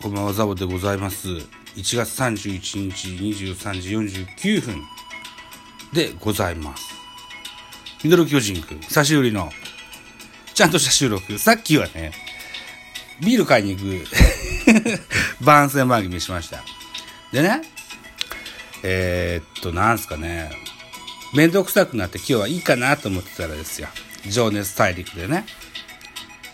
[0.00, 1.26] こんばんは、ザボでございます。
[1.28, 4.84] 1月31日23時49分
[5.92, 6.94] でございます。
[8.04, 9.50] ミドル巨人くん、久しぶりの、
[10.54, 11.36] ちゃんとした収録。
[11.36, 12.12] さっきはね、
[13.20, 14.06] ビール買いに行く
[15.44, 16.62] 番宣番組しました。
[17.32, 17.62] でね、
[18.84, 20.52] えー、っと、なんすかね、
[21.34, 23.88] 面倒くさくなって今日はいいかなと思ってたらですよ。
[24.28, 25.44] 情熱大陸でね、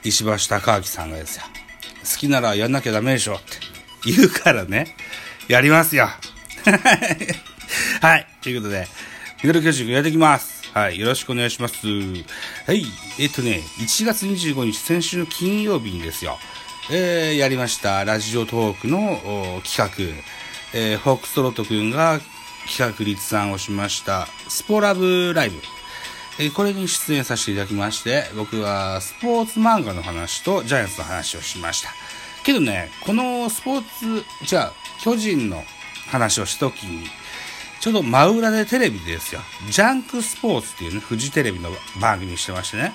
[0.03, 1.43] 石橋貴明さんがですよ。
[2.05, 3.45] 好きならやんなきゃダメでしょって
[4.05, 4.95] 言うからね、
[5.49, 6.09] やりますよ。
[8.01, 8.27] はい。
[8.43, 8.87] ということで、
[9.43, 10.71] ミドル巨人やっていきます。
[10.73, 10.99] はい。
[10.99, 11.77] よろしくお願いします。
[11.87, 12.85] はい。
[13.19, 16.39] えっとね、1月25日、先週の金曜日にですよ、
[16.91, 20.23] えー、やりました、ラジオトークの企画、
[20.75, 22.21] えー、フォックストロット君が
[22.67, 25.61] 企画立案をしました、スポラブライブ。
[26.39, 31.91] えこれに出演させていただきまして、僕はスポーツ漫画の話とジャイアンツの話をしました。
[32.45, 35.63] けどね、このスポーツ、じゃあ、巨人の
[36.09, 37.07] 話をした時に、
[37.81, 42.93] ちょうど真裏でテレビですよ、ジャンクスポーツっていうね、フジテレビの番組にしてましてね、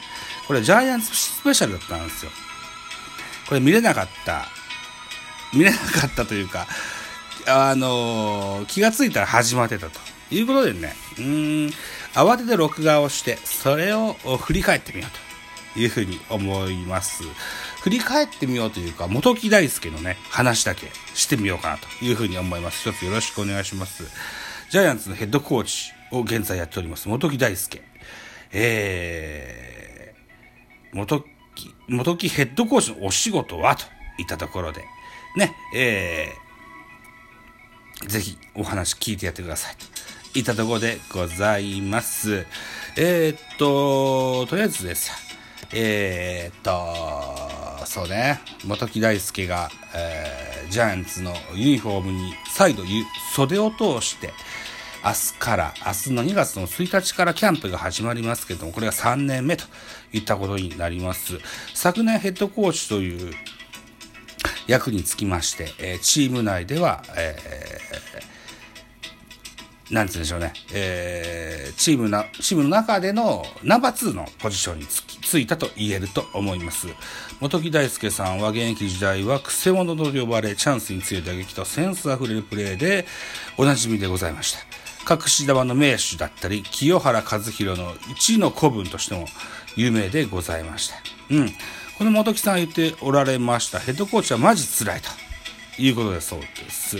[0.47, 2.31] これジャイアンツスペシャルだったんですよ。
[3.47, 4.47] これ見れなかった、
[5.53, 6.67] 見れなかったというか、
[7.47, 9.99] あのー気がついたら始まってたと
[10.31, 11.73] いうことでね、うーん、
[12.13, 15.11] 慌てて録画をして、それを振り返ってみよう
[15.73, 17.23] というふうに思います。
[17.81, 22.89] 振り返ってみようというか、元木大輔のね、話だけしてみようかなというふうに思います。
[22.89, 24.03] 一つよろしくお願いします。
[24.69, 27.81] ジャイアンツのヘッドコーチを現在やっております、元木大輔。
[28.51, 31.23] えー、元
[31.55, 33.85] 木、元木ヘッドコーチのお仕事はと
[34.17, 34.83] いったところで、
[35.35, 39.75] ね、えー、ぜひお話聞いてやってください
[40.35, 42.45] いたところでございます。
[42.95, 45.11] えー、っと、とりあえずです。
[45.73, 52.83] えー、っと、そうね、元木大輔が、えージャイアンツのユニフォームに再度
[53.35, 54.31] 袖を通して、
[55.03, 59.65] 明日から、明日の2月の1日からキャンプが始まりますけども、これが3年目と
[60.13, 61.39] いったことになります。
[61.73, 63.33] 昨年ヘッドコーチという
[64.67, 68.38] 役につきまして、えチーム内では、えー
[69.91, 76.87] なんて言うんでしょうね、えーチームな、チームの中でのナンバー2のポジションにつき、ついたと言えると思います。
[77.39, 83.05] 元木大輔さんは現役時代はクセモノと呼ばれ、チャンスに強い打撃とセンスあふれるプレーで
[83.57, 84.59] おなじみでございました。
[85.15, 89.25] 隠し玉の名手だったり、清原和博の一の子分としても
[89.75, 90.95] 有名でございました。
[91.31, 91.49] うん。
[91.97, 95.09] この元木さんが言っておられました、ヘッドコーチはマジ辛いと。
[95.79, 96.97] いうことだそうです。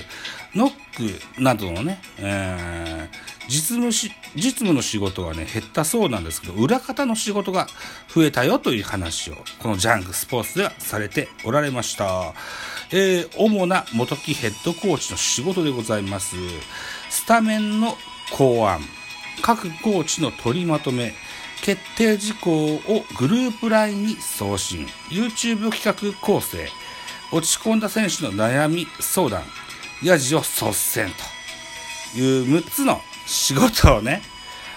[0.55, 7.67] ノックなどのね、えー実務し、実務の仕事はね、減ったそうなんですけど、裏方の仕事が
[8.13, 12.35] 増えたよという話を、このジャンクスポーツではされておられました。
[12.91, 16.35] えー主な元木ヘッドコーチの仕事でございます。
[17.09, 17.97] スタメンの
[18.31, 18.81] 考案、
[19.41, 21.15] 各コーチの取りまとめ、
[21.63, 22.79] 決定事項を
[23.17, 26.69] グループ LINE に送信、YouTube 企画構成、
[27.31, 29.43] 落ち込んだ選手の悩み相談、
[30.03, 31.13] ヤジを率先
[32.13, 34.21] という6つの仕事をね、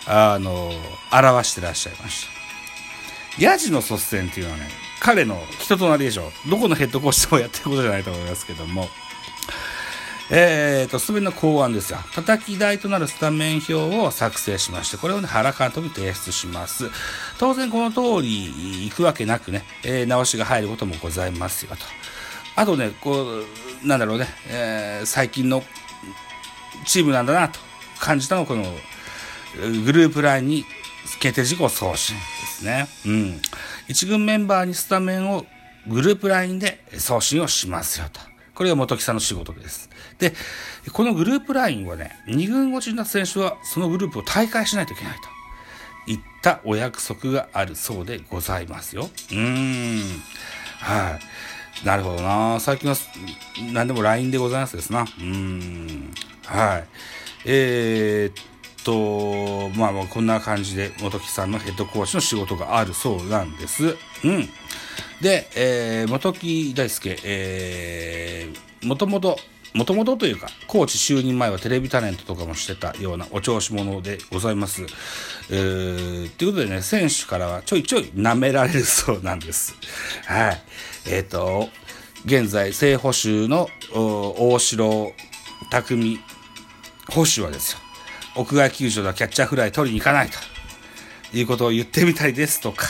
[0.07, 0.73] あの、
[1.13, 2.27] 表してらっしゃいまし
[3.39, 3.43] た。
[3.43, 4.69] ヤジの率先っていうのはね、
[5.01, 6.51] 彼の人となりでしょう。
[6.51, 8.89] どこのヘッドコーチでもやってることじゃないと思いますけども、
[10.31, 11.99] えーと、スタメンの考案ですよ。
[12.15, 16.91] 叩き台となるスタメン表を作成しまして、これをね、原監督に提出します。
[17.39, 21.85] 当然この通り行くわけなくね、えー直しが入ることもございますよと。
[22.57, 23.43] あとね、こ
[23.83, 25.63] う、なんだろうね、えー最近の
[26.87, 27.59] チームなんだなと
[27.99, 28.65] 感じたのこの
[29.85, 30.65] グループラインに
[31.21, 32.89] 決定事項送信ですね。
[33.07, 33.41] うん。
[33.89, 35.47] 一軍メンバーにスタメンを
[35.87, 38.21] グループラインで送信をしますよと。
[38.55, 39.89] これが元木さんの仕事です。
[40.19, 40.33] で、
[40.93, 45.15] このグループラインはね、二軍落ちになった選手はそのグループを大会しないといけない
[46.07, 49.09] といったお約束があるそうでございますよ。
[49.31, 50.23] うーん。
[50.81, 51.21] はい。
[51.85, 52.61] なるほどな。
[52.61, 52.97] 最近は
[53.73, 55.05] 何でも LINE でございますですな。
[55.21, 56.13] うん。
[56.45, 56.85] はい。
[57.45, 63.97] えーっと、まあまあこんな感じで元木さんのヘッドコーチの仕事があるそうなんです。
[64.25, 64.49] うん。
[65.21, 69.39] で、えー、元木大輔、えー、もともと、
[69.75, 74.83] もともとというか、コーチ就任前はテレビタレントとかもしてたようなお調子者でございます。
[75.51, 79.75] えー、ということでね、選手からはちょいちょい舐められるそうなんです。
[80.27, 80.63] はい。
[81.07, 81.69] えっ、と、
[82.27, 85.13] 現在、正捕手の大城
[85.71, 86.21] 匠
[87.09, 87.79] 捕手はですよ、
[88.37, 90.39] 屋外球場ではキャッチャーフライ取りに行かないと
[91.37, 92.87] いうことを言ってみたいですとか、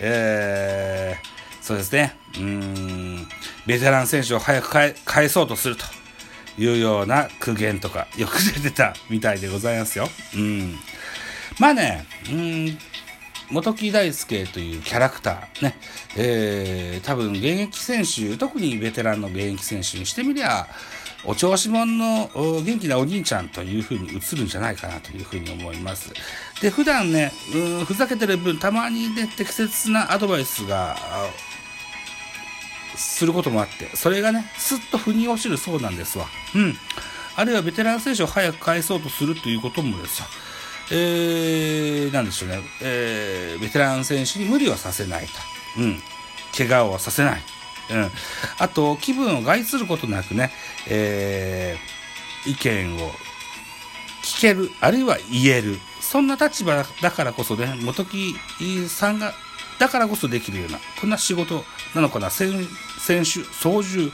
[0.00, 3.28] えー、そうですね、うーん、
[3.66, 5.84] ベテラン選手を早く返そうとすると
[6.58, 10.08] いうような苦言とかよく出てたみたいでございますよ。
[10.34, 10.74] うん。
[11.58, 12.78] まあね、うん、
[13.50, 15.76] 元木大輔というキャラクターね、
[16.16, 20.66] えー、多分現役選手、特にベテランの現役選手にしてみりゃ、
[21.26, 26.12] お調子者の元気なお兄ちゃんという風に映るんじゃないかなという風に思います。
[26.60, 30.96] で、普段ね、うんふざけてる分、たまにね、適切なアドバイスが、
[32.96, 36.26] することもあって、それがね、すっと腑に落ちるそうなんですわ。
[36.54, 36.76] うん。
[37.36, 40.26] あるいはベテラン選手を早く返そうとするということもですよ。
[40.90, 45.32] えー、なんでしょうね、えー、ベテラン選手に無理はさせないと。
[45.78, 46.02] うん。
[46.56, 47.42] 怪我をさせない。
[47.90, 48.10] うん。
[48.58, 50.52] あと、気分を害することなくね、
[50.88, 53.10] えー、意見を
[54.22, 55.78] 聞ける、あるいは言える。
[56.00, 58.34] そんな立場だからこそね、元木
[58.88, 59.34] さんが、
[59.78, 61.64] だからこそできるような、こんな仕事
[61.94, 62.66] なのかな、選
[62.98, 64.12] 選手操縦、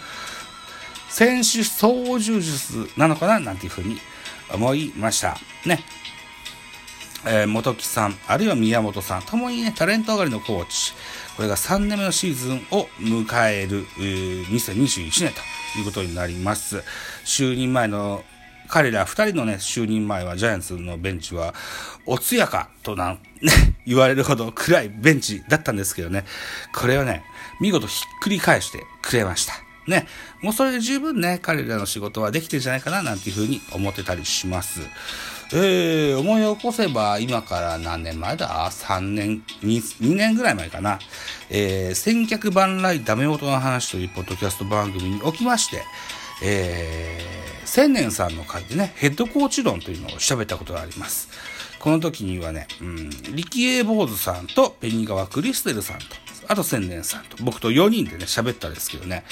[1.08, 3.98] 選手操縦術なのかな、なんていうふうに
[4.52, 5.36] 思いました。
[5.66, 5.80] ね。
[7.26, 10.92] えー、元木さん、あるいは宮本さん、ともにね、タレント上がりのコーチ。
[11.36, 16.82] これが3年目のシーズンを迎える、えー、2021年ということになります。
[17.24, 18.24] 就任前の
[18.68, 21.54] 彼ら2人のね、就任前はジャイアンツのベンチは、
[22.06, 26.24] おつやかとな、ね、言われるほど暗いベンチだったんですけどね、
[26.74, 27.22] これをね、
[27.60, 29.54] 見事ひっくり返してくれました。
[29.86, 30.06] ね、
[30.42, 34.80] もうそれで十分ね、彼らの仕事はできてるんじゃないかな、なんていうふうに思ってたりします。
[35.52, 41.00] えー、思い起こせば、今から何年前だ ?3 年？2、2年ぐらい前かな。
[41.50, 45.82] えー、千客万来ダメ元の話というポッドキャスト番組におきまして、
[46.42, 51.28] えー、千年さんの会でね、ヘッドコーチ論というのを喋ったことがあります。
[51.78, 56.04] この時にはね、うん、力英坊主さんとペニ川クリステルさんと、
[56.48, 59.24] あと千年さんと、僕と4人でね、喋ったんですけどね、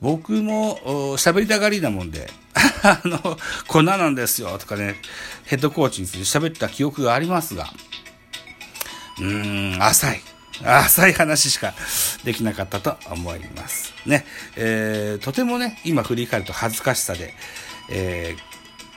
[0.00, 0.78] 僕も
[1.16, 2.30] 喋りたがりなもんで、
[2.82, 4.96] あの、こんななんですよとかね、
[5.44, 7.68] ヘッドコーチについて喋った記憶がありますが、
[9.18, 10.29] うーん、浅い。
[10.64, 11.74] 浅い話しか
[12.24, 13.92] できなかったと思います。
[14.06, 14.24] ね。
[14.56, 17.34] えー、とてもね、今振り返ると恥ずかしさで、
[17.90, 18.36] え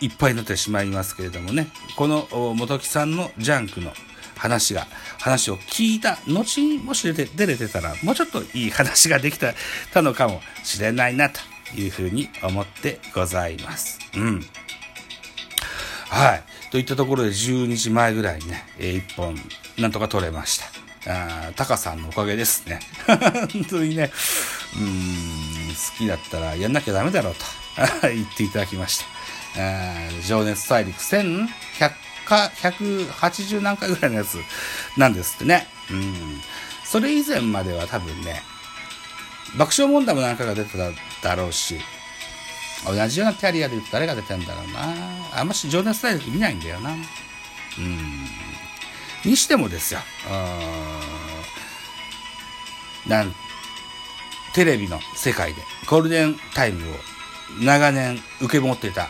[0.01, 3.93] ー、いっぱいになってしまいますけれどもね、この元木さんのジャンクの
[4.35, 4.87] 話が、
[5.19, 9.53] 話を聞いた後にもし出て出れてたら、もうちょっといい話ができた
[9.93, 11.39] たのかもしれないな、と
[11.77, 13.99] いうふうに思ってございます。
[14.15, 14.45] うん。
[16.09, 16.43] はい。
[16.71, 19.35] といったところで12時前ぐらいにね、え、1本、
[19.77, 20.82] なんとか取れました。
[21.07, 22.79] あタカさんのおかげですね。
[23.53, 24.11] 本当にね、
[24.77, 27.45] うん、好きだったらやんなきゃダメだろうと
[28.07, 29.05] 言っていただきました。
[29.55, 31.47] あ情熱大陸1100
[32.25, 34.37] か、180何回ぐらいのやつ
[34.97, 35.67] なんですってね。
[35.91, 36.41] うん。
[36.83, 38.41] それ以前までは多分ね、
[39.57, 40.77] 爆笑問題も何回か出て
[41.21, 41.79] ただろうし、
[42.85, 45.39] 同じようなキャリアで誰が出てんだろうな。
[45.39, 46.91] あんまし情熱大陸見ないんだよな。
[46.91, 46.93] う
[47.81, 48.27] ん。
[49.25, 49.99] にしてもですよ。
[53.07, 53.35] なん
[54.53, 56.95] テレビの世界でゴールデンタイムを
[57.61, 59.09] 長年受け持っていた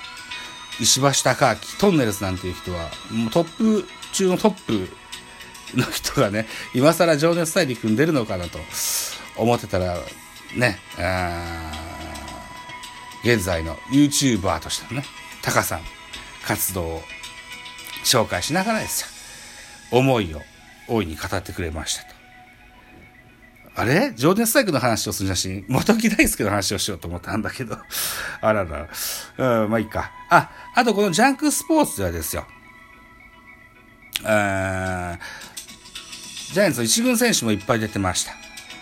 [0.79, 4.89] 石橋貴明、トンネルズなんていう人は、もうトップ中のトップ
[5.77, 8.57] の人がね、今更情熱大陸に出るのかなと
[9.37, 9.99] 思ってたら、
[10.55, 10.79] ね、
[13.23, 15.07] 現在の YouTuber としてのね、
[15.41, 15.81] タカさん
[16.45, 17.03] 活動を
[18.03, 19.07] 紹介しながらですよ。
[19.93, 20.41] 思いを
[20.87, 22.07] 大いに語ってくれましたと。
[23.75, 24.13] あれ？
[24.15, 27.77] 情熱細工の話をする写真、元木大輔の話をしようと思ったんだけど。
[28.41, 28.87] あらら。
[29.63, 30.11] うん、まあいいか。
[30.29, 32.45] あ、あとこのジャンクスポーツではですよ。
[34.25, 35.17] あ
[36.53, 38.33] ジャイアンツの一軍選手もいっぱい出てました。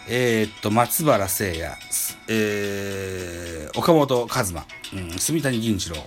[0.07, 1.75] えー、っと、松原聖也、
[2.27, 5.97] えー、岡本和真、うん、住谷銀次郎、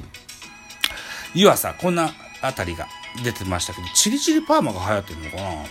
[1.35, 2.87] 湯浅、こんなあたりが
[3.23, 5.65] 出てましたけど、チリチリパーマが流行ってるのかな。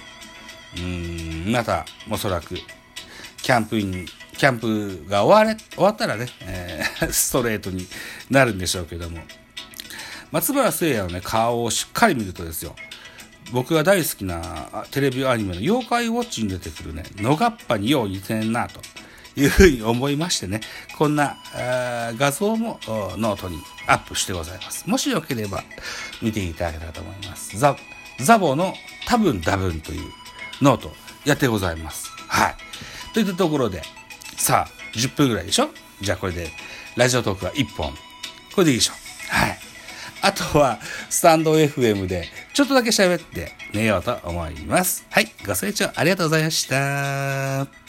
[0.77, 2.55] うん、また、おそらく、
[3.41, 4.05] キャンプイン、
[4.37, 7.87] キャンプが終われ、終わったらね、えー、 ストレートに
[8.29, 9.19] なるんでしょうけども。
[10.31, 12.75] 松原聖也のね、顔をしっかり見るとですよ、
[13.51, 18.81] 僕が大好きなテレビアニメの妖怪ウォッチに出てくるね、野がっぱによう似てんな、と。
[19.35, 20.61] いうふうに思いましてね、
[20.97, 21.37] こんな
[22.17, 22.79] 画像も
[23.17, 24.89] ノートにアップしてございます。
[24.89, 25.63] もしよければ
[26.21, 27.57] 見ていただけたらと思います。
[27.57, 27.75] ザ、
[28.19, 28.73] ザボの
[29.07, 30.03] 多分多分という
[30.61, 30.91] ノート
[31.25, 32.09] やってございます。
[32.27, 32.55] はい。
[33.13, 33.81] といったところで、
[34.37, 35.69] さあ、10分ぐらいでしょ？
[36.01, 36.49] じゃあこれで、
[36.95, 37.91] ラジオトークは1本。
[38.55, 38.93] これでいいでしょ？
[39.29, 39.57] はい。
[40.21, 45.05] あとは、スタンド FM で、ちょっとだけ喋って寝ようと思います。
[45.09, 45.31] はい。
[45.45, 47.82] ご清聴ありがとうございました。